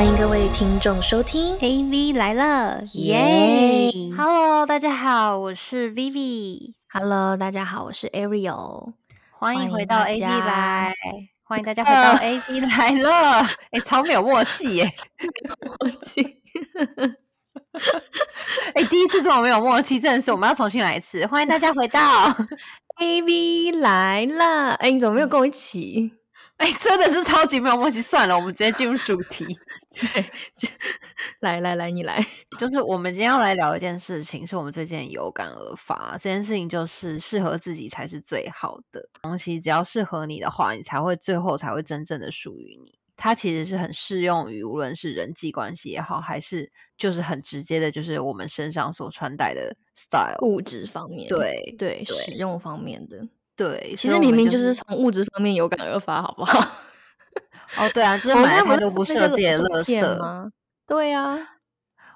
[0.00, 6.72] 欢迎各位听众收听 AV 来了，耶！Hello，大家好，我是 Vivi。
[6.90, 8.94] Hello，大家好，我是 Ariel。
[9.38, 10.94] 欢迎回到 AV 来，
[11.42, 13.46] 欢迎大家回到 AV 来了。
[13.72, 14.90] 哎、超没有默契耶！
[15.60, 16.22] 默契
[18.74, 21.26] 哎、第一次这么没有默契，真的是我们要重新来一次。
[21.26, 22.00] 欢迎大家回到，
[22.98, 26.14] AV 来了，哎，你怎么没有跟我一起？
[26.60, 28.02] 哎、真的是超级没有默契。
[28.02, 29.46] 算了，我们直接进入主题。
[29.92, 30.24] 对
[31.40, 32.24] 来来来，你来。
[32.60, 36.12] 就是我们今天要来聊一件事情，是我们最近有感而发。
[36.12, 42.98] 这件事情就是适合自己才是最好的东西，只要适合你的话，你才会最后才会真正的属于你。
[43.16, 50.38] 它其实是很适用于无论是人际关系也好，还是就是很直接的，就是我们身上所穿戴的 style。
[50.42, 53.28] 物质方面，对对，对使用方面的，
[53.60, 56.58] 对，其实明明就是从物质方面有感而发，好不好？
[57.76, 60.50] 哦，对啊，就是我们买了太刚刚不多不适合自己的垃圾吗？
[60.86, 61.38] 对啊，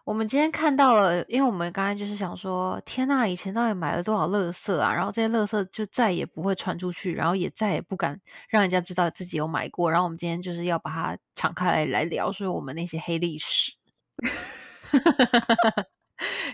[0.07, 4.91] 我们今天看到了，因为我们刚才就是想说，天呐，以前到底买了多少垃圾啊？
[4.95, 8.19] 然后这些垃圾就再也不会传出去，然后也再也不敢
[8.49, 9.91] 让人家知道自己有买过。
[9.91, 13.75] 然后我们今天就是要把它敞开来来聊，说我们那些黑历史。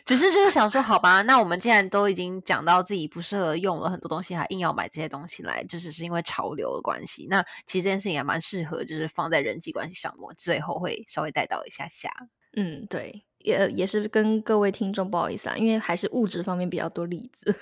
[0.07, 7.27] 只是就是想说，好吧，那我们既然都已经讲到自己不适合用了很多东西，还硬要买这些东西来，就只是因为潮流的关系。
[7.29, 12.11] 那其实这件事情也蛮适合，就是放在人际关系上，我最后会稍微带到一下下。
[12.57, 17.55] 嗯，对，也也是跟各位听众不好意思啊，因为还是物质方面比较多例子，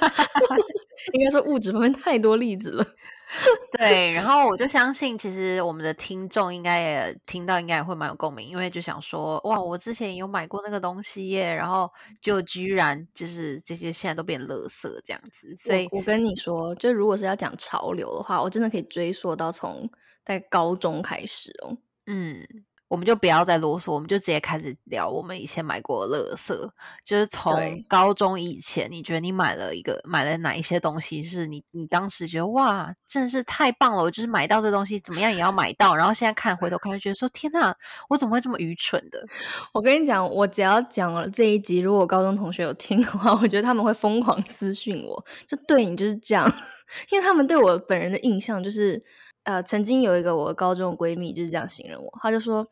[1.12, 2.84] 应该说物质方面太多例子了。
[3.76, 19.90] 对，然后我就相信，其实我们的听众应该也听到，应该也会蛮有共鸣，因为就想说，哇，我之前有买过那个东西耶，然后就居然就是这些现在都变垃圾这样子，所以我我跟你说，就如果是要讲潮流的话，我真的可以追溯到从
[20.24, 21.76] 在高中开始哦。
[22.06, 22.46] 嗯，
[22.88, 26.70] 我们就不要再啰嗦，我们就直接开始聊我们以前买过的垃圾，
[27.04, 27.52] 就是从
[27.88, 37.74] 高中以前，你觉得你买了一个买了哪一些东西，是你你当时觉得哇，真的是太棒了，我就是买到这东西，怎么样也要买到，然后现在看回头看，就觉得说天呐，
[38.08, 39.24] 我怎么会这么愚蠢的？
[39.74, 46.46] 我跟你讲，我只要讲了这一集，如果高中同学有听的话，我觉得他们会疯狂私讯我，就对你就是这样，
[47.10, 49.02] 因为他们对我本人的印象就是，
[49.46, 52.68] 呃，曾经有一个我高中的闺蜜就是这样形容我，她就说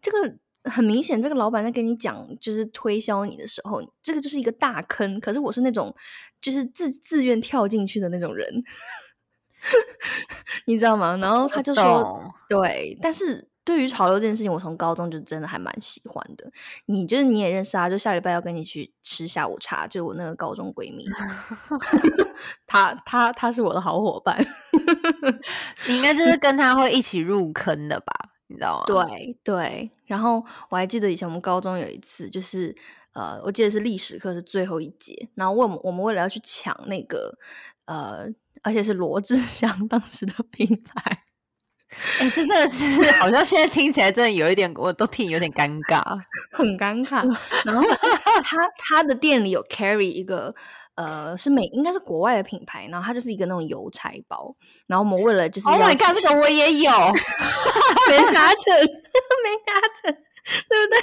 [0.00, 0.34] 这个。
[0.64, 5.18] 很明显，这个老板在跟你讲，就是推销你的时候，这个就是一个大坑。
[5.18, 5.92] 可是我是那种，
[6.40, 8.62] 就是自自愿跳进去的那种人，
[10.66, 11.16] 你知道吗？
[11.16, 16.48] 然后他就说，对，但是对于潮流这件事情，我从高中就真的还蛮喜欢的。
[16.86, 21.04] 你就是你也认识啊，就下礼拜要跟你去吃下午茶，就是我那个高中闺蜜，
[22.68, 24.46] 她她她是我的好伙伴。
[25.88, 28.12] 你应该就是跟他会一起入坑的吧？
[28.48, 28.84] 你知道吗？
[28.86, 32.74] 对对，然后我还记得以前我们高中有一次，就是
[33.14, 37.36] 呃，我记得是历史课是最后一节，然后我们我们为了要去抢那个
[37.86, 38.26] 呃，
[38.62, 41.24] 而且是罗志 祥当时的品牌，
[42.20, 46.02] 哎、这真的是好像现在听起来真的有一点，我都替你有点尴尬。
[46.52, 47.22] 很尴尬。
[47.64, 47.82] 然后
[48.42, 50.54] 他他的店里有 carry 一个
[51.02, 54.54] 呃，是美应该是国外的品牌，然后它就是一个那种邮差包，
[54.86, 56.90] 然后我们为了就是 Oh 要 my god，这个我也有。
[58.08, 60.12] 没拿成，没拿成，
[60.68, 60.98] 对不对？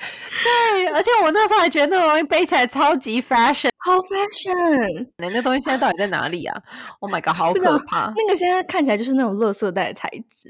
[0.80, 6.56] 对，而且我那时候还觉得那个东西背起来超级 fashion，好 fashion，那那东西现在到底在哪里啊
[7.00, 8.12] ？Oh my god，好可怕！
[8.16, 10.48] 那个现在看起来就是那种垃圾袋的材质，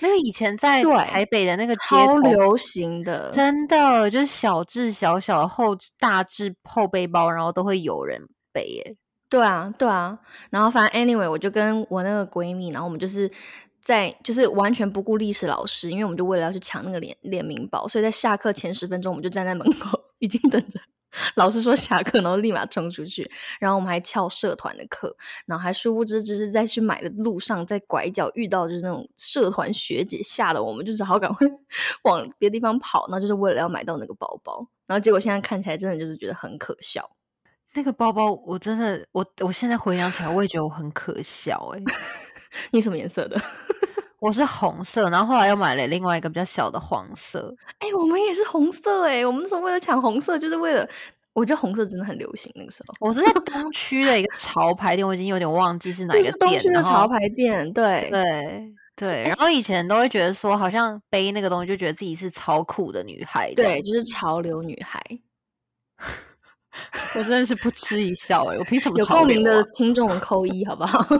[0.00, 3.30] 那个以前在对台北的那个街头，超流行的。
[3.30, 8.96] 真的就是小至小小的后大至后背包，然后都会有人背耶。
[9.28, 10.18] 对啊，对啊。
[10.50, 13.30] 然后反正 anyway，我就跟我那个闺蜜，然后我们就是
[13.80, 20.78] 在就是完全不顾历史老师，因为我们就为了要去抢那个联联名包，所以在下课前十分钟，我们就站在门口， 已经等着
[21.34, 23.30] 老师说下课，然后立马冲出去。
[23.60, 25.14] 然后我们还翘社团的课，
[25.46, 31.46] 然后还殊不知就是在去买的路上，在拐角遇到就是那种社团学姐，吓得我们就是好赶快
[32.04, 34.66] 往别的地方跑，然后就是为了要买到那个包包。
[34.86, 37.10] 然后结果现在看起来真的就是觉得很可笑。
[37.74, 41.82] 那个包包我真的，我我现在回想起来，我也觉得我很可笑哎、
[42.70, 43.40] 你什么颜色的？
[44.24, 47.54] 我是红色，然后后来又买了另外一个比较小的黄色。
[47.80, 50.88] 哎、我们也是红色哎、我们那时候为了抢红色，就是为了，
[51.34, 52.94] 我觉得红色真的很流行那个时候。
[53.00, 56.40] 我是在东区的一个潮牌店，我已经有点忘记是 哪一个店。
[56.40, 63.52] 然后区的潮牌店，对对对，然后以前都会觉得说，好像背那个东西就觉得自己是超酷的女孩。
[63.52, 65.02] 对，，就是潮流女孩。
[67.14, 71.06] 我真的是不吃一笑哎、我凭什么有共鸣的听众们扣一好不好？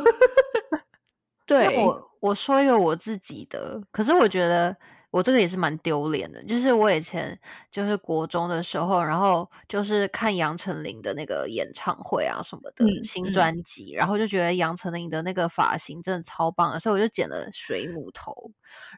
[1.53, 4.77] 那对，我我说一个我自己的，可是我觉得
[5.15, 6.43] 我这个也是蛮丢脸的。
[6.43, 7.39] 就是我以前
[7.71, 18.51] 就是国中的时候，然后就是看杨丞琳的那个演唱会啊什么的新专辑，然后就觉得杨丞琳的那个发型真的超棒，所以我就剪了水母头，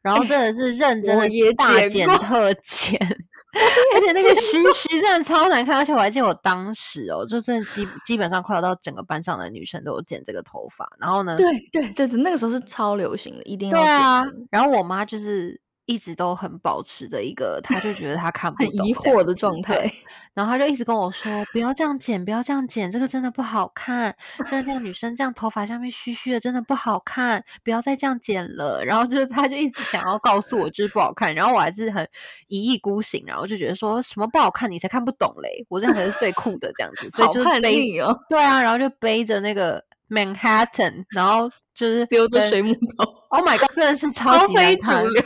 [0.03, 1.29] 然后真的是认真的
[1.59, 2.99] 大剪特剪。
[3.95, 14.25] 而且那个须须真的超难看，而且我还记得我当时哦，就真的基基本上快要到整个班上的女生都有剪这个头发，然后呢，对对对对，那个时候是超流行的，一定要对啊。
[14.51, 15.61] 然后我妈就是。
[15.87, 19.91] 一直都很保持着一个，他就觉得他看不懂、疑惑的状态，
[20.35, 24.15] 然后他就一直跟我说：“不要这样剪，不要这样剪，这个真的不好看。
[24.49, 32.07] 真的这样女生这样头发下面虚虚的，真的不好看，不要再这样剪了。”然后就是他就一直想要告诉我就是不好看，然后我还是很
[32.49, 39.85] 一意孤行，然后就觉得说什么不好看你才看不懂嘞，我这样才是最酷的这样子，所以就是背哦，对啊，然后就背着那个。
[40.09, 43.13] Manhattan，然后就是丢着水母头。
[43.31, 45.23] Oh my god，真的是 超级非主流，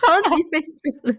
[0.00, 1.16] 超级 非主流。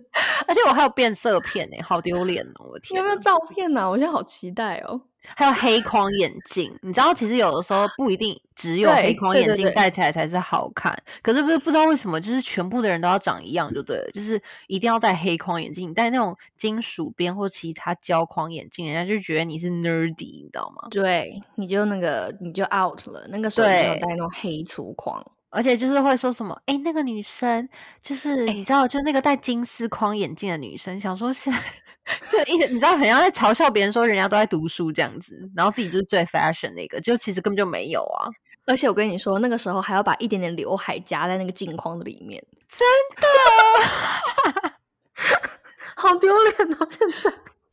[0.48, 2.70] 而且我还有变色片呢，好丢脸哦！
[2.72, 3.90] 我天，有没有照片呢？
[3.90, 5.02] 我现在好期待哦。
[5.36, 10.98] 还有黑框眼镜，你知道，其实有的时候不一定只有黑框眼镜戴起来才是好看。
[11.22, 15.94] 可是不是不知道为什么，就是全部的人都要长一样就对了，就是一定要戴黑框眼镜。
[15.94, 20.88] 戴那种金属边或其他胶框眼镜，人家就觉得你是 nerdy，你知道吗？
[20.92, 23.28] 对，你就那个你就 out 了。
[23.30, 25.26] 那个时候没有戴那种黑粗框。
[25.56, 27.68] 而且就是会说什么，哎，那个女生
[28.02, 31.50] 就是你知道，就那个戴金丝框眼镜的女生，想说是
[32.30, 38.28] 就一直你知道，很像在嘲笑别人说人家都在读书这样子，然后自己就是最 fashion 那个，就其实根本就没有啊。
[38.68, 42.86] 而且我跟你说，那个时候还要把一点点刘海夹在那个镜框的里面， 真
[43.16, 44.70] 的，
[45.96, 46.88] 好丢脸哦！
[46.90, 47.30] 现在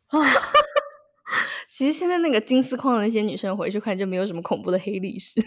[0.09, 0.21] 啊，
[1.67, 5.41] 其实现在那个金丝框的那些女生回去看，就没有什么恐怖的黑历史。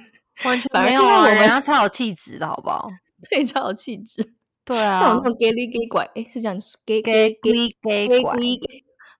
[0.44, 1.28] 完全没有啊！
[1.30, 2.88] 人家超有气质的好不好？
[3.30, 4.34] 对，超有气质。
[4.66, 8.36] 对啊，像我那种 gay 里 gay 拐，哎，是这样，gay gay gay gay 拐。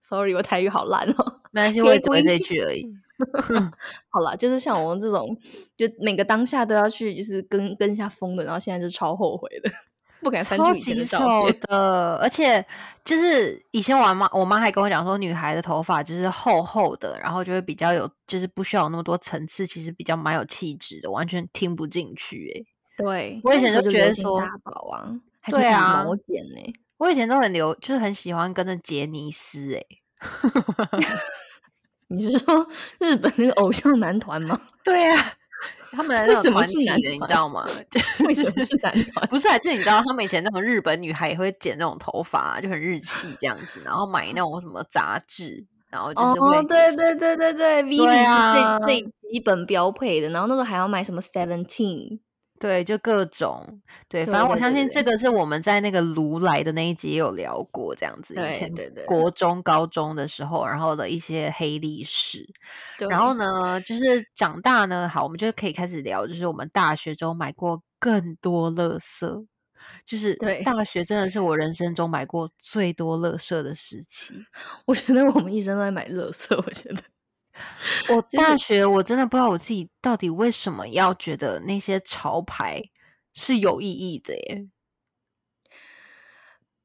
[0.02, 1.40] Sorry，我台语好烂哦。
[1.52, 2.86] 没关系，我也只会这句而已。
[4.10, 5.36] 好啦，就是像我们这种，
[5.76, 9.70] 就每个当下都要去，就是跟跟一下风的，然后现在就超后悔的。
[10.22, 12.64] 不敢翻以前的照片的，而且
[13.06, 22.52] 就是以前我妈，我妈还跟我讲说，女孩的头发就是厚厚的，然后就会比较有，就是不需要那么多层次，其实比较蛮有气质的，完全听不进去。
[22.52, 22.66] 哎，
[22.98, 25.08] 对我以前就觉得说大宝啊，
[25.52, 29.72] 对啊，毛剪呢，我以前都很流，就是很喜欢跟着杰尼斯。
[29.74, 29.82] 哎，
[32.08, 32.68] 你是说
[32.98, 34.60] 日本那个偶像男团吗？
[34.82, 35.32] 对啊。
[35.92, 37.64] 他们为什么是男的，你知道吗？
[38.26, 39.26] 为什么是男团？
[39.28, 52.20] 不是，就你知道，他们以前那种日本女孩也会剪那种头发，就很日系这样子，然后买那种什么杂志，然后就是哦，对对对对对，Vivi 是最最基本标配的，然后那时候还要买什么 Seventeen。
[52.58, 58.72] 对，就各种对，反正我相信这个是我们在那个卢来的那一集有聊过，这样子以前
[59.06, 62.46] 国中、高中的时候，然后的一些黑历史。
[63.08, 69.44] 然后呢，就是长大呢，好，我们就可以开始聊，就是我们大学中买过更多乐色，
[70.04, 74.34] 就是对大学真的是我人生中买过最多乐色的时期。
[74.86, 77.02] 我觉得我们一生都在买乐色，我觉得。
[78.08, 82.82] 我大学我真的不知道我自己到底为什么要觉得那些潮牌
[83.34, 84.68] 是有意义的耶。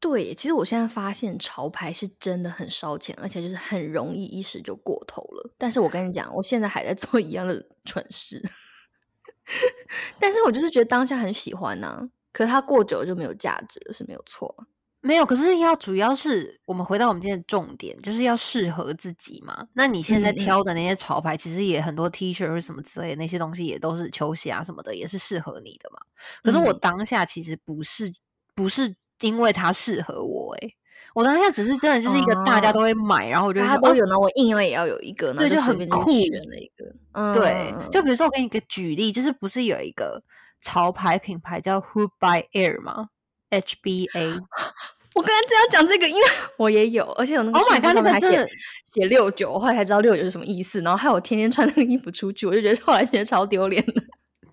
[0.04, 5.54] 对，其实我现在发现潮牌是真的很烧钱，而且就是很容易一时就过头了。
[5.60, 8.42] 但是我跟你讲，我现在还在做一样的蠢事，
[10.20, 14.56] 但是我就是觉得当下很喜欢呐，可是它过久就没有价值了，是没有错。
[15.04, 19.68] 没有，可是要主要是我们回到我们今天的重点，就是要适合自己嘛。
[19.74, 26.00] 那你现在挑的那些潮牌，其实也很多 T 恤或什么之类的那些东西，也都是球鞋啊什么的，也是适合你的嘛。
[26.44, 28.14] 可是我当下其实不是
[28.54, 30.76] 不是因为它适合我，诶，
[31.16, 37.34] 我当下只是真的就是一个大家都会买，然后我觉得它都有呢，我硬了也要有一个，对，就很酷选了一个。
[37.34, 40.22] 对，就比如说我给你一个举例，就是不是有一个
[40.62, 43.10] 潮牌品牌叫 Who by Air 吗
[43.52, 44.42] ？HBA。
[45.14, 46.22] 我刚才正要讲这个，因为
[46.58, 48.48] 我也有，而且有那个数字上面还写
[48.86, 54.02] 写六九，我后来才知道六九是什么意思，然后害我天天穿那个衣服出去，我就觉得后来觉得超丢脸的。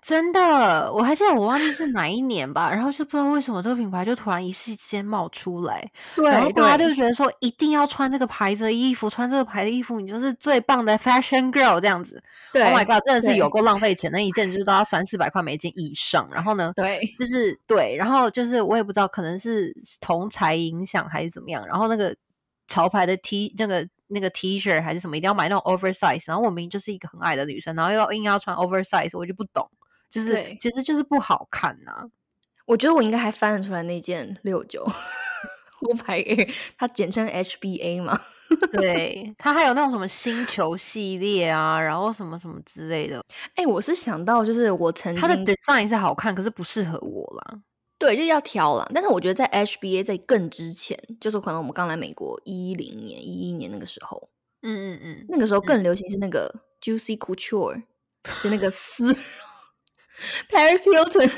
[0.09, 12.23] 真的，我还记得我忘记是哪一年吧，然后就不知道为什么这个品牌就突然一时间冒出来，然后大家就觉得说一定要穿这个牌子的衣服，穿这个牌的衣服，你就是最棒的 fashion girl 这样子。
[12.51, 16.27] 对，Oh my god，真的是有够浪费钱，那一件就是都要三四百块美金以上。
[16.31, 22.15] 然后呢，对，就是对，然后就是我也不知道，可能是同才影响还是怎么样，然后那个
[22.67, 29.69] 潮牌的 T 那个那个 T 恤还是什么，一定要买那种 oversize，然后我明明就是一个很矮的女生，然后又要硬要穿 oversize，我就不懂。
[30.09, 32.09] 就是，其实就是不好看呐。
[32.65, 34.85] 我觉得我应该还翻得出来那件六九
[35.81, 38.19] 五百 Air，它简称 HBA 嘛。
[38.73, 43.23] 对，它还有那种什么星球系列啊，然后什么什么之类的。
[43.55, 47.61] 哎，我是想到就是我曾经它的 design 是好看，可是不适合我啦。
[47.97, 48.89] 对，就要挑了。
[48.93, 54.29] 但是我觉得在 HBA 在更之前，就是可能我们刚来美国一零年、一一年那个时候，
[54.61, 57.83] 嗯嗯嗯，那个时候更流行是那个 Juicy Couture，
[58.41, 59.13] 就那个丝
[60.49, 61.31] Paris Hilton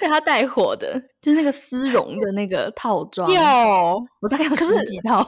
[0.00, 3.30] 被他带火的，就是那个丝绒的那个套装。
[3.32, 5.26] 有，我大概有十几套。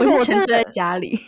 [0.00, 1.18] 那个我全堆在家里。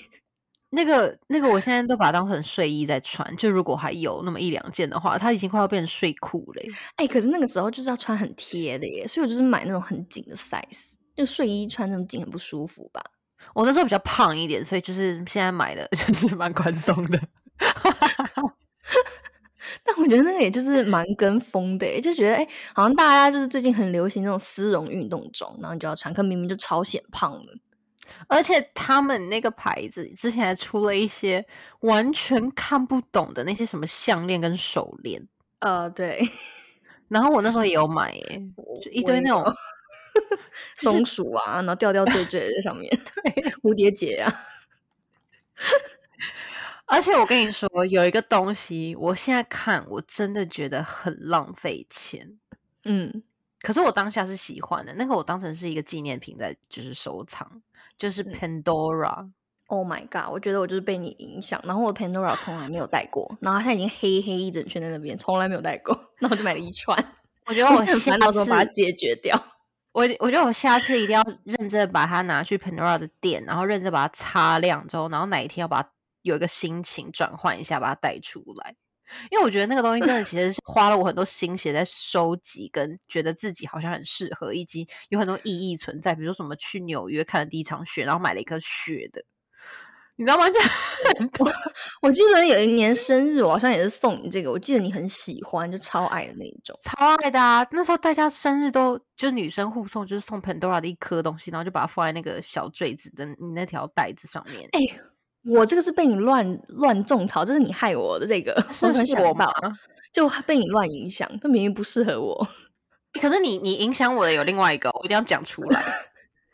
[0.71, 3.37] 那个那个，我现在都把它当成睡衣在穿。
[3.37, 6.63] 就如果还有那么一两件的话，它已经快要变成睡裤了。
[6.97, 10.95] 哎，可是那个时候就是要穿很贴的耶，所以我就是买那种很紧的 size。
[11.15, 13.01] 就睡衣穿那么紧很不舒服吧？
[13.55, 17.21] 我那时候比较胖一点，所以就是现在买的 就是蛮宽松的。
[19.83, 27.55] 但我觉得那个也就是蛮跟风的，就觉得哎，好像大家就是最近很流行那种丝绒运动装，然后你就要穿，可明明就超显胖的。
[28.29, 31.45] 而且他们那个牌子之前还出了一些
[31.81, 35.27] 完全看不懂的那些什么项链跟手链，
[35.61, 36.29] 呃，对。
[37.09, 38.43] 然后我那时候也有买，哎，
[38.83, 39.45] 就一堆那种
[40.77, 42.91] 松鼠啊，然后吊吊坠坠在上面，
[43.63, 44.33] 蝴蝶结啊。
[46.87, 52.39] 而且我跟你说，有一个东西，我现在看我真的觉得很浪费钱，
[52.85, 53.23] 嗯。
[53.61, 57.51] 可是我当下是喜欢的，那个我当成是一个纪念品在就是收藏。
[57.97, 60.31] 就是 Pandora，Oh my god！
[60.31, 66.99] 我觉得我就是被你影响，然后我 Pandora 从来没有戴过，然后它已经黑黑一整圈在那边，从来没有戴过，然后我就买了一串。
[67.47, 69.41] 我觉得我下次把它解决掉。
[69.93, 75.89] 我我觉得我下次一定要认真把它拿去 Pandora 的店，然后认真把它擦亮之后，然后哪一天要把它
[76.25, 78.75] 有一个心情转换一下，把它带出来。
[79.31, 86.15] 因为我觉得那个东西真的其实是花了我很多心血在收集，跟觉得自己好像很适合，以及有很多意义存在。
[86.15, 89.23] 比如说什么去纽约看了第一场雪，然后买了一颗雪的，
[90.17, 90.49] 你知道吗？
[90.49, 90.59] 就
[91.19, 91.47] 很多。
[92.01, 94.51] 我记得有一年生日，我好像也是送你这个。
[94.51, 97.65] 我记得你很喜欢，就超爱的那一种，超爱的啊！
[97.73, 104.67] 那时候大家生日都就女生互送，就是送 Pandora 的一颗东西，然后就把它放在那个小坠子的你那条带子上面。
[104.73, 104.81] 哎。
[105.47, 108.27] 我这个是被你乱乱种草，这是你害我的。
[108.27, 109.53] 这个是很想到，
[110.13, 112.49] 就被你乱影响，这明明不适合我。
[113.21, 115.83] 可是你你影响我的有另外一个，我一定要讲出来。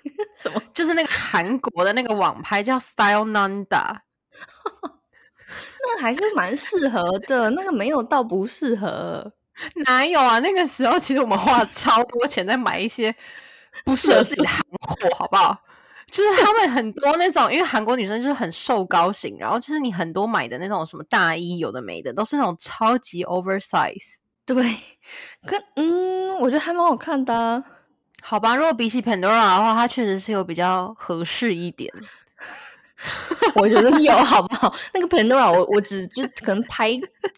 [0.36, 0.60] 什么？
[0.74, 3.96] 就是那个韩国的那个网拍叫 Style Nanda，
[5.82, 7.50] 那还是蛮适合的。
[7.50, 9.32] 那个没有到不适合，
[9.86, 10.38] 哪有啊？
[10.40, 13.14] 那个时候其实我们花了超多钱在买一些
[13.84, 15.56] 不适合自己的韩货，好不好？
[16.10, 24.16] 就是他们很多那种，因为韩国女生就是很瘦高型，然后就是你很多买的那种什么大衣，有的没的，都是那种超级 oversize。
[24.44, 24.56] 对，
[25.46, 27.62] 可嗯，我觉得还蛮好看的。
[28.22, 31.92] 好吧，如果比起 Pandora 的话，它确实是有比较合适一点。
[33.54, 34.74] 我觉得有，好不好？
[34.92, 36.90] 那个 Pandora，我我只就可能拍，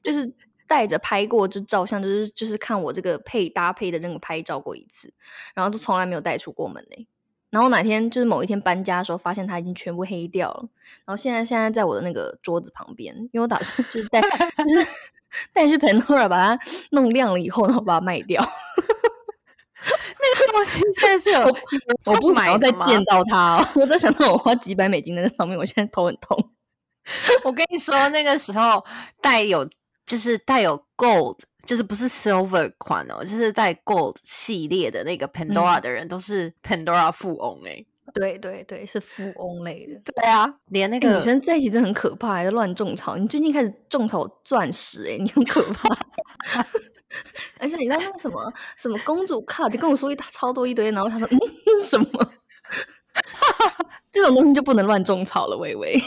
[0.03, 0.29] 就是
[0.67, 5.13] 带着拍过就照相，就是就是看我这个配搭配的那个拍照过一次，
[5.55, 7.07] 然后就从来没有带出过门嘞。
[7.53, 10.65] 然后哪天就是某一天搬家的时候，发现它已经全部黑掉了。
[11.05, 14.87] 然后现在现在在我的那个桌子旁边，因为我打算就是 带就是
[15.53, 16.59] 带去 Pandora 把它
[16.93, 18.43] 弄亮了以后，然后把它卖掉。
[19.85, 21.41] 那个东西现在是有，
[22.07, 23.63] 我不想要再见到它。
[23.75, 26.51] 我在想到我花几百美金在那上面，我现在头很痛。
[27.45, 28.83] 我跟你说，那个时候
[29.21, 29.69] 带有
[30.07, 31.41] 就是带有 gold。
[31.65, 40.13] 就是不是 silver 款哦，就是在 gold 系列的那个 Pandora 的人都是 Pandora 富翁哎，对对对，是富翁类的。
[40.13, 43.17] 对啊，连那个女生在一起真的很可怕，还乱种草。
[43.17, 45.89] 你最近开始种草钻石哎，你很可怕。
[47.59, 51.39] 而且你知道那个什么什么公主卡，就跟我说一超多一堆，然后他说嗯，
[51.85, 52.07] 什么？
[54.11, 55.99] 这种东西就不能乱种草了，微微。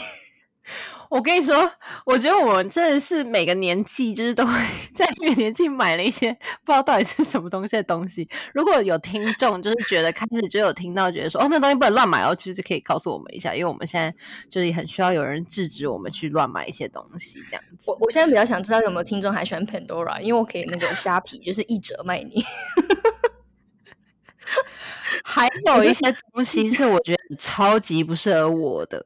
[1.10, 1.70] 我跟你说，
[2.04, 4.52] 我觉得我们真的是每个年纪，就是都会
[4.94, 6.32] 在每个年纪买了一些
[6.64, 8.28] 不知道到底是什么东西的东西。
[8.52, 14.14] 如果有听众就是觉得开始就有听到，觉得说哦，那东西不能乱买哦，其实可以告诉我们一下，因为我们现在
[14.50, 17.90] 就是很需要有人制止我们去乱买一些东西这样子。
[17.90, 22.44] 我我现在比较想知道有没有听众还喜欢 Pandora，因为我可以那个虾皮就是一折卖你。
[25.24, 29.02] 还有一些东西是我觉得超级不适合我的。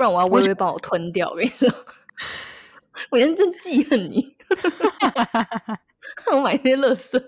[0.00, 1.68] 不然我要微微帮我吞掉，我跟你说，
[3.12, 4.34] 我现在真记恨你，
[6.32, 7.22] 我买那些垃圾。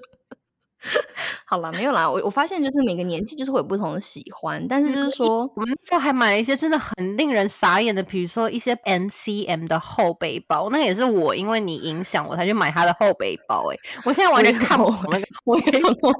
[1.45, 2.11] 好了，没有啦。
[2.11, 13.71] 我我发现就是每个年纪就是会有不同的喜欢，但是就是说，我们那时候还买了一些真的很令人傻眼的，比如说一些 M C M 的后背包，那也是我因为你影响我才去买他的后背包。
[13.71, 13.77] 哎，
[14.07, 16.11] 我现在完全看不懂那个后背包。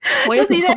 [0.28, 0.74] 我就是在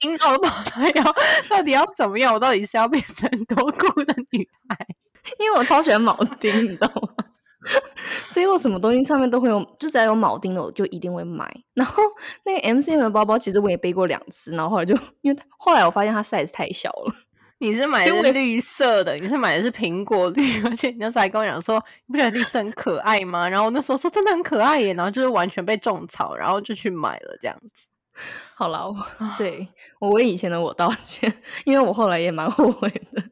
[0.00, 1.14] 听到不知道
[1.48, 4.76] 到底要怎么样，我到底是要变成多酷的女孩？
[5.38, 7.24] 因为我超喜欢铆钉，你知道吗？
[8.30, 11.52] 所以我什么东西上面都会有，就只要有铆钉的，我就一定会买。
[11.74, 12.02] 然后
[12.44, 17.14] 那个 M C M 的包包，其实我也背过两次，然后后来就因为后来我发现它 size 太小了。
[17.58, 23.48] 你是买的绿色的，你是买的是苹果绿，而且你那时候还跟我讲说，你不觉得绿色很可爱吗？
[23.48, 27.86] 然后那时候说真的很可爱耶，然后就是完全被种草，然后就去买了这样子。
[28.54, 28.94] 好了，
[29.36, 29.68] 对
[30.00, 31.32] 我为以前的我道歉，
[31.64, 33.22] 因为我后来也蛮后悔的。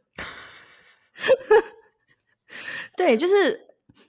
[2.97, 3.35] 对，就是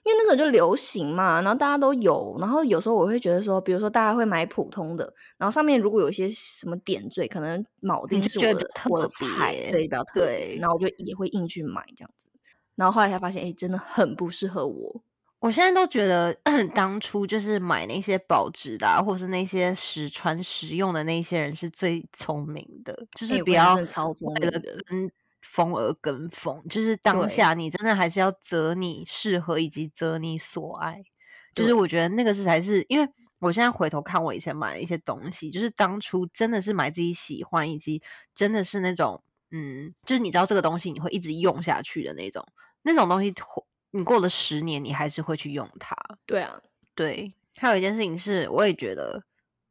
[0.04, 12.30] 因为那时候就流行嘛，然后大家都有，然后有时候我会觉得说，比如说大家会买普通的，然后上面如果有一些什么点缀，可能铆钉是我的特菜，对，比较特别，然后我就也会硬去买这样子，
[12.76, 15.02] 然后后来才发现，哎，真的很不适合我。
[15.40, 16.34] 我现在都觉得，
[16.74, 26.60] 当初就是买那些保值的，或是那些实穿实用的那些人是最聪明的，就是不要超聪明的跟风而跟风。
[26.68, 31.04] 就是当下你真的还是要择你适合以及择你所爱。
[31.54, 38.02] 就是我觉得那个是才是，因为我现在回头看我以前买的一些东西，就是当初真的是买自己喜欢，以及
[38.34, 42.44] 真的是那种嗯，就是你知道这个东西你会一直用下去的那种
[42.82, 43.32] 那种东西。
[43.90, 45.96] 你过了十年，你还是会去用它。
[46.26, 46.60] 对啊，
[46.94, 47.32] 对。
[47.56, 49.20] 还有一件事情是，我也觉得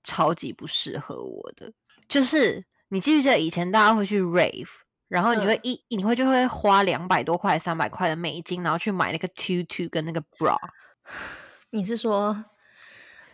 [0.04, 1.72] 超级不适合我的，
[2.10, 4.68] 就是你记不记得以前大家会去 rave，
[5.08, 10.58] 然后你会一你会就会花两百多块、三百块的美金，然后去买那个 tutu 跟那个 bra。
[11.72, 12.46] 你是说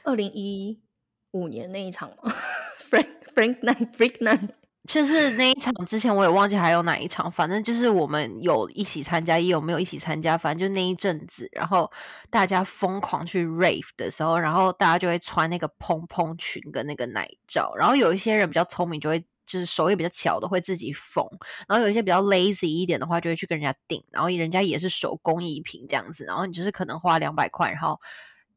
[0.04, 0.84] 二零一
[1.32, 2.32] 五年那一场吗？
[2.90, 4.50] Frank Frank Night Frank Night。
[4.88, 11.90] 就是那一场之前我也忘记还有哪一场，反正就是我们有一起参加，也有没有一起参加，反正就那一阵子，然后
[12.30, 21.26] 大家疯狂去 rave 的时候，然后大家就会穿那个蓬蓬裙跟那个奶罩，然后有一些人比较聪明，就会就是手也比较巧的会自己缝，
[21.68, 28.02] 然后有一些比较 lazy 一点的话，就会去跟人家订，然后人家也是手工艺品这样子，然后你就是可能花两百块，然后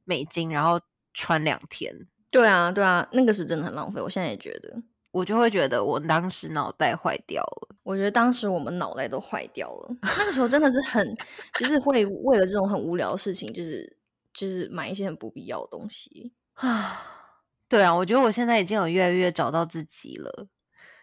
[0.04, 0.80] 美金，然后
[1.14, 1.94] 穿两天。
[2.32, 4.82] 对啊，对啊，那个是真的很浪费，我现在也觉得。
[5.16, 7.74] 我就会觉得我当时脑袋坏掉了。
[7.82, 9.96] 我觉得当时我们脑袋都坏掉了。
[10.18, 11.16] 那个时候真的是很，
[11.58, 13.96] 就是会为了这种很无聊的事情，就是
[14.34, 17.02] 就是买一些很不必要的东西啊。
[17.66, 20.46] 对啊，我觉得我现在已经有越来越找到自己了。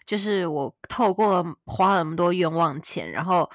[0.06, 3.50] 就是我透过花了那么多冤枉钱，然后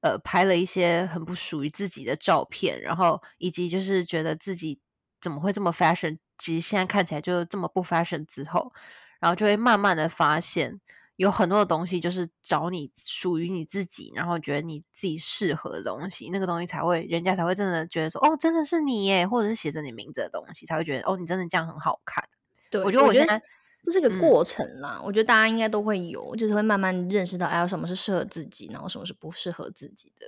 [0.00, 4.80] 呃拍了一些很不属于自己的照片，然后以及就是觉得自己
[5.20, 8.72] 怎么会这么 fashion，其实现在看起来就这么不 fashion 之后。
[9.20, 10.80] 然后就会慢慢的发现，
[11.16, 22.28] 有很多的东西就是找你属于你自己，然后觉得你自己适合的东西，那个东西才会，人家才会真的觉得说，哦，真的是你耶，或者是写着你名字的东西，才会觉得，哦，你真的这样很好看。
[22.70, 23.42] 对，我觉得我现在
[23.82, 30.26] 这是个过程啦，我觉得大家应该都会有，就是会慢慢认识到，哎，什么是适合自己，然后什么是不适合自己的。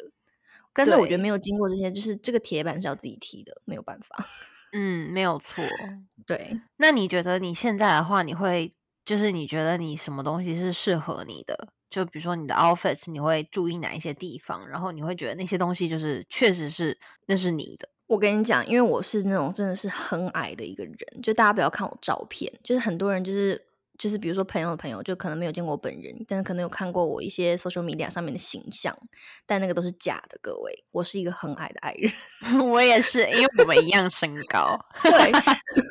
[0.73, 4.27] 但是我觉得没有经过这些，就是这个铁板是要自己踢的，没有办法。
[4.73, 5.65] 嗯，没有错。
[6.27, 8.75] 对，那你觉得你现在的话，你会？
[9.11, 11.67] 就是你觉得你什么东西是适合你的？
[11.91, 14.69] 就比如说你的 office，你会注意哪一些地方？
[14.69, 16.97] 然后你会觉得那些东西就是确实是
[17.27, 17.89] 那是你的。
[18.07, 23.61] 我跟你讲，因为我是那种真的是很矮的一个人，就大家不要看我照片，就是很多人就是。
[24.01, 28.97] 就是比如说朋友的朋友，就可能没有见过我本人，但是可能有看过我一些 social media 上面的形象，
[29.45, 30.39] 但那个都是假的。
[30.41, 32.11] 各位，我是一个很矮的矮人，
[32.71, 35.31] 我也是，因为我们一样身高，对，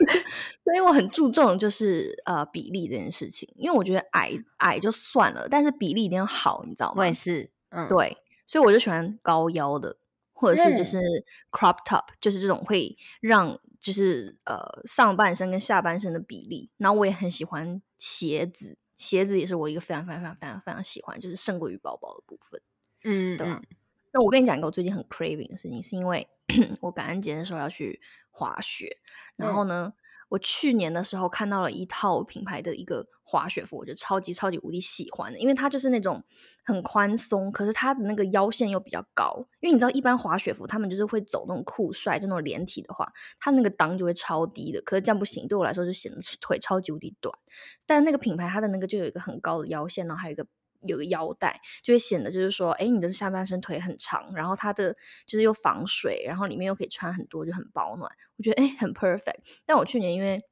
[0.65, 6.95] 所以我很注重就是呃比例这件事情，因为我觉得矮矮就算了，但是比例一定要好，你知道吗？
[6.97, 8.17] 我也是，嗯，对，
[8.47, 9.97] 所以我就喜欢高腰的，
[10.39, 10.97] 或者是就是
[11.51, 13.59] crop top，就是这种会让。
[13.81, 22.61] 就是呃上半身跟下半身的比例，然后我也很喜欢鞋子，鞋子也是我一个非常非常非常非常非常喜欢，就是胜过于包包的部分，
[23.05, 23.61] 嗯，对吧？
[24.11, 26.27] 那我跟你讲一个我最近很 craving 的事情，是因为
[26.81, 28.97] 我感恩节的时候要去滑雪，
[29.37, 29.93] 然后呢。
[30.29, 36.23] 我去年的时候看到了一套品牌的一个滑雪服，我觉得超级超级无敌喜欢的，因为它就是那种
[36.63, 39.47] 很宽松，可是它的那个腰线又比较高。
[39.59, 44.81] 因为你知道，一般滑雪服他们就是会走那种酷帅，就那种连体的话，它那个裆就会超低的。
[44.81, 47.37] 可是这样不行，对我来说就显得腿超级无敌短。
[47.85, 50.45] 但那个品牌它的那个就有一个很高的腰线，然后还有一个。
[50.87, 54.93] 有个腰带，就会显得就是说，哎，你的下半身腿很长，然后它的
[55.25, 58.11] 就是又防水，然后里面又可以穿很多，就很保暖。
[58.37, 59.39] 我觉得哎，很 perfect。
[59.65, 60.43] 但我去年因为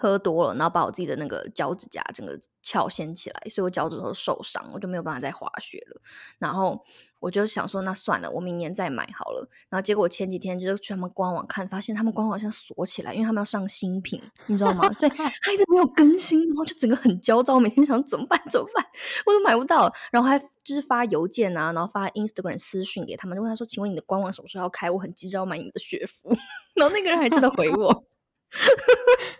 [0.00, 6.00] 喝多了，然后把我自己的那个脚趾甲整个翘掀起来，所以我脚趾头受伤，我就没有办法再滑雪了。
[6.38, 6.82] 然后
[7.18, 9.46] 我就想说，那算了，我明年再买好了。
[9.68, 14.90] 然后结果前几天就是去他们官网看，发现他们官网好像锁起来，因为他们要上新品，你知道吗？
[14.94, 18.82] 所以 他一直没有更新，然后就整个很焦躁，每天想怎么办怎么办，
[19.26, 19.92] 我都买不到。
[20.10, 24.90] 然后还就是发邮件啊，然后发 Instagram 私讯给他们，就问他说：“请问你的官网什么时候要开？
[24.90, 26.30] 我很急着要买你们的雪服。
[26.74, 28.04] ”然后那个人还真的回我。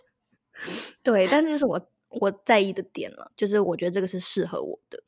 [1.02, 5.02] 对，但这是我我在意的点了，就是我觉得这个是适合我的，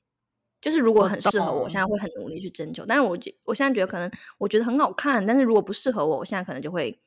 [0.61, 2.85] 就是如果很适合我，我现在会很努力去征求。
[2.87, 7.01] 但是我觉我现在觉得可能我觉得很好看，但是如果不适合我，我现在可能就会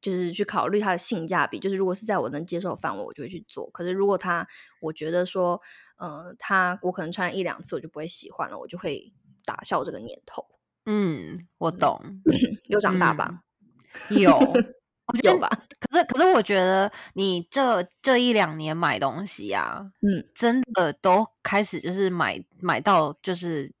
[0.00, 1.58] 就是去考虑它的性价比。
[1.58, 3.68] 就是如果是在我能接受范围，我就会去做。
[3.70, 4.46] 可是如果他
[4.80, 5.60] 我觉得说，
[5.98, 9.12] 呃，他我可能穿一两次我就不会喜欢了，我就会
[9.44, 10.46] 打消这个念头。
[10.86, 12.00] 嗯，我懂，
[12.68, 13.42] 有长大吧？
[14.08, 14.38] 有。
[15.22, 15.48] 有吧？
[15.78, 23.72] 可是，可是，我觉得你这这一两年买东西啊，嗯，真的都开始就是买买到，就是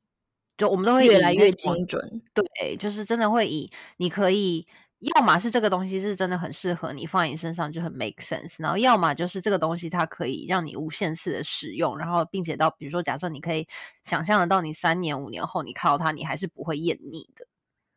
[0.56, 2.22] 就我们都会越来越精准。
[2.34, 4.66] 对，就是真的会以你可以，
[4.98, 13.66] 要么是这个东西是真的很适合你，放在你身上就很 make sense，然后要么就是这个东西它可以让你无限次的使用，然后并且到比如说假设你可以
[14.04, 17.46] 想象得到你三年五年后你看到它，你还是不会厌腻的。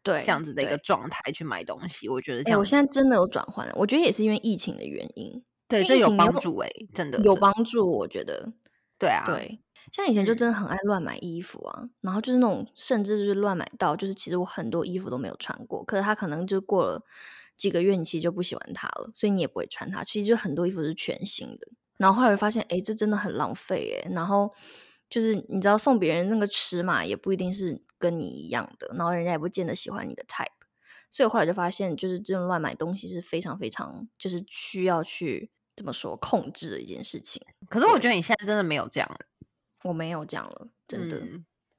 [0.04, 2.60] 对，这样子的一个状态去买东西，我觉得这样。
[2.60, 5.42] 我现在真的有转换，我觉得也是因为疫情的原因。
[5.68, 8.52] 对，这有帮助哎，真的有帮助，我觉得。
[9.00, 9.60] 对啊，对，
[9.92, 17.02] 像以前就真的很爱乱买衣服啊，然后就是那种甚至就是乱买到，就是其实我很多衣服都没有穿过，可是他可能就过了
[17.56, 20.04] 几个月，你其实就不喜欢它了，所以你也不会穿它。
[20.04, 24.12] 其实就很多衣服是全新的，然后后来发现，哎，这真的很浪费哎。
[24.12, 24.54] 然后
[25.10, 27.82] 就是你知道送别人那个尺码也不一定是。
[28.04, 30.48] 跟你一样的，然后人家也不见得喜欢你的 type，
[31.10, 37.42] 所以后来就发现，就是这种乱买东西是非常非常，就是需要去怎么说控制的一件事情。
[37.70, 39.20] 可是我觉得你现在真的没有这样了，
[39.86, 41.22] 我没有这样了，真的，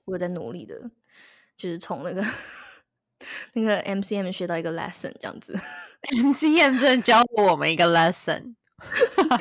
[0.07, 0.91] 我在努力的，
[1.59, 2.25] 就是从那个
[3.53, 5.55] 那个 MCM 学到一个 lesson 这样子
[6.23, 8.55] ，MCM 真的教了我们一个 lesson，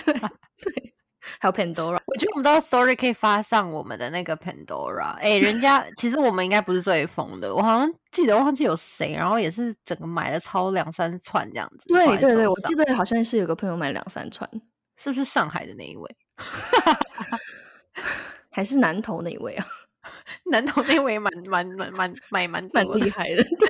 [0.03, 0.13] 对
[0.59, 0.92] 对。
[1.39, 5.13] 还有 Pandora，我觉得我们到 Story 可以发上我们的那个 Pandora。
[5.15, 11.87] 哎，人家其实我们应该不是最疯的，我好像记得忘记有谁，然后也是整个买了超两三串这样子。
[11.87, 14.49] 对对对，我记得好像是有个朋友买两三串，
[14.97, 16.15] 是不是上海的那一位？
[18.51, 19.65] 还是南投那一位啊？
[20.51, 23.69] 南投那位蛮蛮蛮蛮买蛮蛮厉害的，对，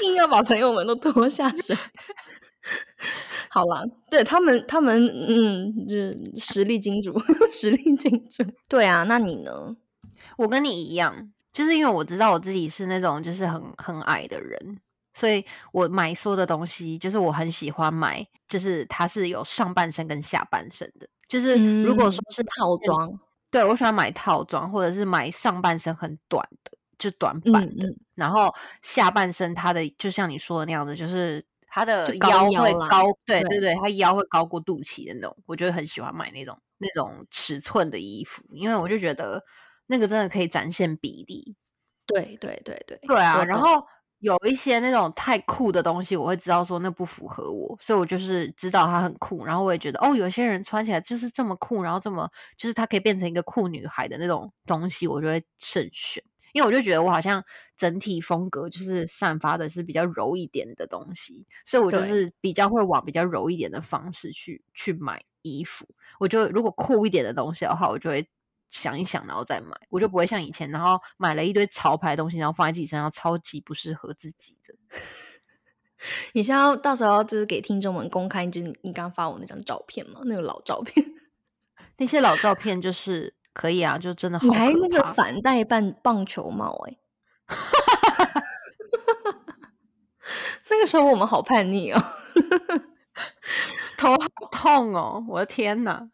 [0.02, 1.76] 硬要把朋友们都拖下水。
[3.54, 5.96] 好啦，对他们，他们嗯，就
[6.36, 7.16] 实力金主，
[7.52, 8.42] 实力金主。
[8.68, 9.76] 对啊，那你呢？
[10.36, 14.80] 我跟你一样，就是因为我知道我自己是那种就是很很矮的人，
[15.12, 21.06] 所以我买所有的东西，就是我很喜欢买，就是它是有上半身跟下半身的。
[21.28, 23.08] 就是如果说是套装，
[23.52, 27.86] 对我喜欢买套装，或者是买上半身很短的，就短版的，
[28.16, 31.44] 然后下半身它的就像你说的那样子，就是。
[31.74, 39.42] 他的腰会高，对对对，它腰会高过肚脐的那种，我就很喜欢买那种那种尺寸的衣服，因为我就觉得
[39.88, 41.56] 那个真的可以展现比例。
[42.06, 43.44] 对对对对，对啊。
[43.44, 43.84] 然后
[44.20, 56.22] 有一些那种太酷的东西，我会知道说那不符合我，所以我就是知道它很酷，然后我也觉得哦，有些人穿起来就是这么酷，然后这么就是它可以变成一个酷女孩的那种东西，我就会慎选。
[56.54, 57.44] 因为我就觉得我好像
[57.76, 65.84] 整体风格就是散发的是比较柔一点的东西，所以我就是比较会往比较柔一点的方式去去买衣服。
[66.20, 68.28] 我就如果酷一点的东西的话，我就会
[68.68, 69.76] 想一想，然后再买。
[69.90, 74.76] 我就不会像以前，然后买了一堆潮牌的东西，然后放在自己身上，超级不适合自己的。
[76.34, 80.20] 你现在到时候就是给听众们公开，就是你刚发我那张照片吗？
[80.24, 81.04] 那个老照片，
[81.96, 83.34] 那些老照片就是。
[83.54, 84.46] 可以啊，就真的好。
[84.46, 86.98] 你还那个反戴棒棒球帽哎，
[90.68, 91.98] 那个时候我们好叛逆哦，
[93.96, 96.10] 头好痛哦，我的天哪！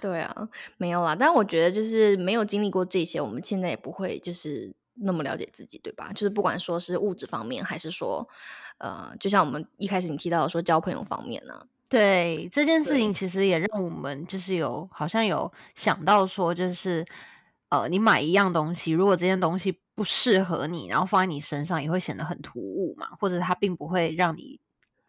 [0.00, 6.12] 对啊，没有啦，但我觉得就是没有经历过这些，我们现在也不会就是那么了解自己，对吧？
[6.12, 8.28] 就是不管说是物质方面，还是说
[8.78, 11.66] 呃，就像我们一开始你提到的说交朋友方面呢。
[11.92, 17.04] 对这件事情，其实也让我们就是有好像有想到说，就是
[17.68, 24.58] 呃，你买一样东西，如果这件东西不适合你，然后放在你身上，也会显得很突兀嘛，或者它并不会让你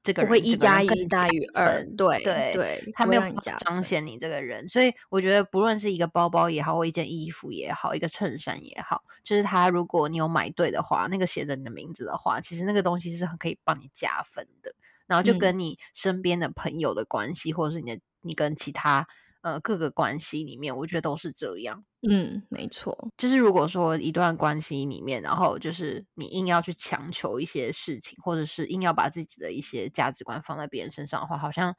[0.04, 3.22] 这个人会一加一大于二，对对对，它没有
[3.58, 4.68] 彰显你这个人。
[4.68, 14.74] 所以我觉得，不论是一个包包也好，或一件衣服也好，一个衬衫也好，就是它如果你有买对的话，那个写着你的名字的话，其实那个东西是很可以帮你加分的。
[15.08, 19.08] 然后就跟你身边的朋友的关系，或者是你的你跟其他
[19.42, 21.84] 呃各个关系里面，我觉得都是这样。
[22.10, 31.76] 嗯，没错，就是如果说一段关系里面，然后就是你硬要去强求一些事情，或者是硬要把自己的一些价值观放在别人身上的话，好像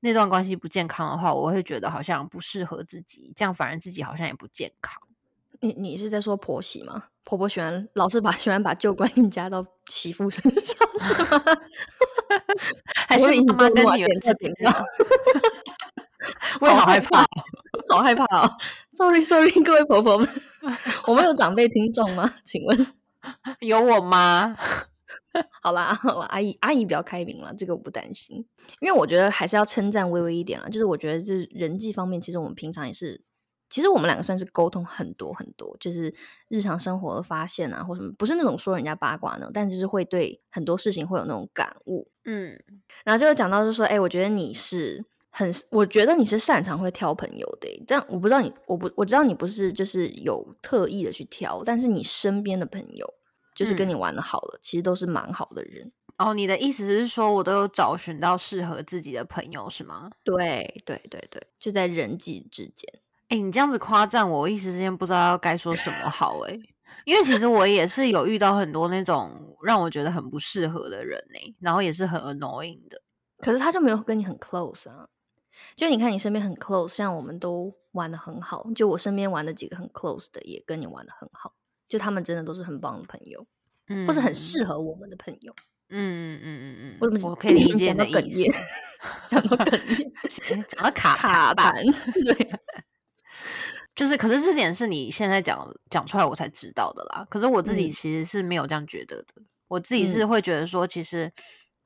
[0.00, 5.00] 那段关系不健康的话，我会觉得好像不适合自己，这样反而自己好像也不健康。
[5.60, 7.04] 你你是在说婆媳吗？
[7.22, 11.44] 婆婆喜欢老是把喜欢把旧观念加到媳妇身上， 是吗？
[13.08, 14.70] 还是妈妈跟女儿在警告？
[16.60, 17.24] 我也好害怕，
[17.88, 18.52] 好害怕哦
[18.92, 20.28] ！Sorry Sorry， 各位婆婆们，
[21.06, 22.34] 我们有长辈听众吗？
[22.44, 22.86] 请问
[23.60, 24.54] 有我妈？
[25.62, 28.44] 好啦好啦，阿姨阿姨比较开明了，这个我不担心，
[28.80, 30.68] 因为我觉得还是要称赞微微一点了。
[30.68, 33.22] 就是我觉得这人际方面，其实我们平常也是，
[33.70, 36.12] 其实我们两个算是沟通很多很多，就是
[36.48, 42.10] 日常生活的发现啊，或什么，不是那种说人家八卦呢，但就是会对很多事情会有那种感悟。
[42.24, 42.60] 嗯，
[43.04, 47.84] 然后就讲到就说，哎、我觉得你是很，我觉得你是擅长会挑朋友的欸。
[47.86, 53.14] 这样我不知道你，我不我知道你不是就是有特意的去挑，但是你身边的朋友
[53.54, 55.92] 就是跟你玩的好了，其实都是蛮好的人。
[56.18, 60.10] 哦，你的意思是说我都有找寻到适合自己的朋友是吗？
[60.24, 63.00] 对对对对，就在人际之间。
[63.30, 66.58] 哎、你这样子夸赞我，我一时之间不知道要该说什么好哎、
[67.04, 73.00] 因为其实我也是有遇到很多那种让我觉得很不适合的人呢、然后也是很 annoying 的。
[73.38, 75.08] 可是他就没有跟你很 close 啊。
[75.76, 81.54] 就你看你身边很 close，像我们都玩的很好，就我身边玩的几个很 close 的也跟你玩的很好，
[81.88, 83.46] 就他们真的都是很棒的朋友，
[83.88, 85.54] 嗯或是很适合我们的朋友。
[85.92, 88.52] 嗯嗯嗯嗯我怎么我可以理解的意思咽。
[89.28, 92.50] 讲到哽咽， 讲到卡卡吧，痰，对，
[94.00, 97.26] 就是，可是这点是你现在讲讲出来我才知道的啦。
[97.28, 97.92] 可是我自己嗯。
[97.92, 100.28] 其实是没有这样觉得的，我自己是嗯。
[100.28, 101.30] 会觉得说，其实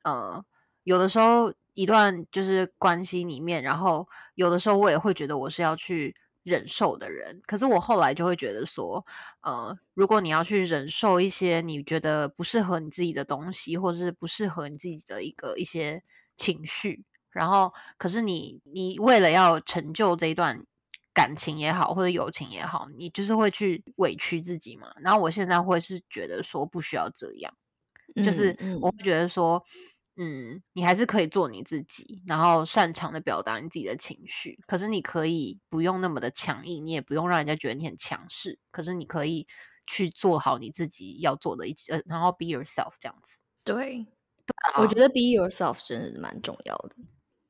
[0.05, 0.41] 呃，
[0.85, 9.05] 有的时候一段就是关系里面，然后有的时候我也会觉得我是要去忍受的人，可是我后来就会觉得说，
[9.41, 16.01] 呃，如果你要去忍受一些你觉得不适合你自己的东西，或者是不适合你自己的一个一些
[16.37, 20.65] 情绪，然后可是你你为了要成就这一段
[21.15, 24.93] 感情也好，或者友情也好，你就是会去委屈自己嘛。
[24.99, 27.51] 然后我现在会是觉得说不需要这样，
[28.23, 29.63] 就是嗯我会觉得说，
[30.17, 34.59] 嗯，你还是可以做你自己，然后擅长的表达你自己的情绪。
[34.67, 38.59] 可是你可以不用那么的强硬，你也不用让人家觉得你很强势。
[38.71, 39.47] 可是你可以
[39.87, 43.39] 去做好你自己要做的一呃，然后 be yourself 这样子。
[43.63, 44.05] 对，
[44.73, 46.95] 啊我觉得 be yourself 真的是蛮重要的。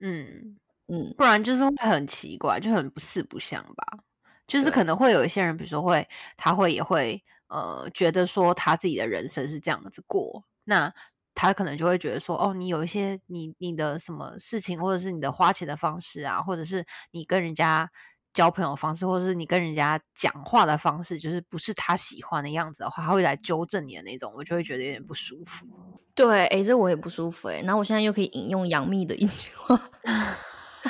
[0.02, 4.00] 嗯，嗯不然就是会很奇怪，就很不四不像吧。
[4.48, 10.94] 就是可能会有一些人，比如说会，他会也会呃，觉得说他自己的人生是这样子过，那
[11.34, 17.90] 他可能就会觉得说，哦，你有一些你你的什么事情，或者是你的花钱的方式啊，或者是你跟人家
[18.34, 25.66] 交朋友的方式，或者是你跟人家讲话的方式，就是不是他喜欢的样子的话，他会来纠正你的那种，我就会觉得有点不舒服。
[26.14, 27.62] 对，哎，这我也不舒服哎。
[27.62, 29.78] 然后我现在又可以引用杨幂的一句话，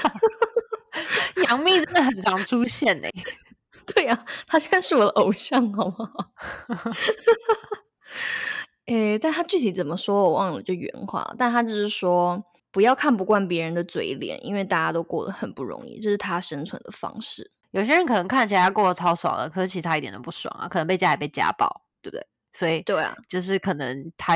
[1.48, 3.08] 杨幂真的很常出现呢、
[3.94, 6.32] 对呀、她现在是我的偶像，好不好？
[8.88, 11.34] 诶，但她具体怎么说我忘了，就原话。
[11.38, 17.52] 但她就是说，不要看不惯别人的嘴脸，因为大家都过得很不容易，这是他生存的方式。
[17.72, 22.26] 有些人可能看起来他过得超爽了，可是其实他一点都不爽啊，可能被家里被家暴，对不对？
[22.54, 24.36] 所以对啊，就是可能他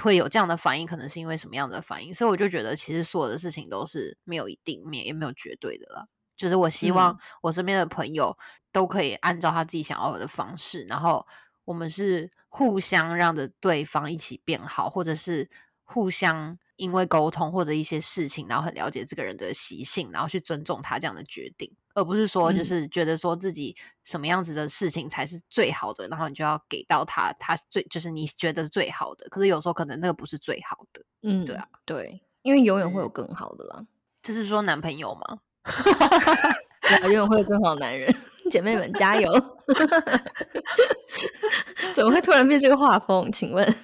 [0.00, 2.12] 会有这样的反应，可能是因为什么样的反应？
[2.14, 6.08] 所以我就觉得，其实所有的事情都是没有一定面，也没有绝对的了。
[6.36, 8.36] 就是我希望嗯我身边的朋友
[8.70, 11.26] 都可以按照他自己想要的方式，然后
[11.64, 15.48] 我们是互相让着对方一起变好，或者是
[15.82, 31.02] 互相因为沟通或者一些事情，然后很了解这个人的习性，然后去尊重他这样的决定，而不是说就嗯是觉得说自己什么样子的事情才是最好的，然后你就要给到他他最就是你觉得最好的，可是有时候可能那个不是最好的。
[31.22, 33.86] 嗯，对啊，对，因为永远会有嗯更好的啦，
[34.22, 35.38] 这是说男朋友吗？
[36.82, 38.14] 对啊，永远会有更好的男人。
[38.50, 39.30] 姐妹们加油！
[41.94, 43.30] 怎么会突然变这个画风？
[43.32, 43.74] 请问？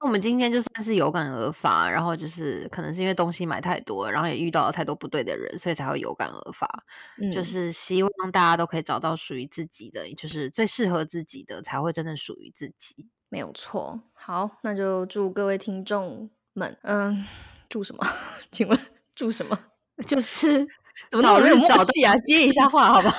[0.00, 6.68] 我们今天就算是有感而发，然后就是可能是因为东西买太多，然后也遇到了太多不对的人，所以才会有感而发。
[7.20, 13.08] 嗯，就是希望大家都可以找到属于自己的，就是最适合自己的，才会真正属于自己。
[13.28, 14.00] 没有错。
[14.14, 17.24] 好，那就祝各位听众们，嗯，
[17.68, 18.06] 祝什么？
[18.52, 18.78] 请问
[19.16, 19.58] 祝什么？
[20.06, 20.64] 就是
[21.10, 22.16] 怎么那么没有早日找到默契啊？
[22.18, 23.12] 接一下话，好吧？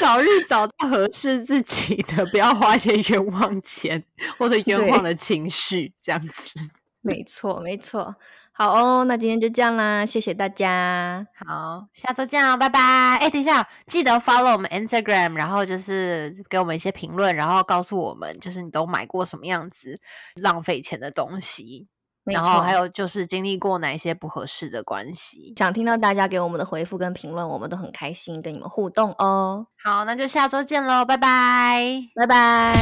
[0.00, 4.02] 早日找到合适自己的，不要花一些冤枉钱
[4.38, 6.58] 或者冤枉的情绪，这样子。
[7.02, 8.16] 没错，没错。
[8.52, 11.26] 好哦，那今天就这样啦，谢谢大家。
[11.46, 12.80] 好，下周见哦，拜拜。
[13.18, 19.98] 哎，等一下，记得 follow 我们 Instagram，然后就是给我们一些评论，然后告诉我们，就是你都买过什么样子
[20.34, 21.88] 浪费钱的东西，
[22.24, 25.52] 然后还有就是经历过哪一些不合适的关系。
[25.56, 29.66] 想听到大家给我们的回复跟评论我们都很开心跟你们互动哦。
[29.82, 32.02] 好那就下周见喽拜拜。
[32.14, 32.74] 拜拜。